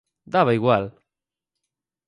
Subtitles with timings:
[0.33, 0.85] ¡Daba igual!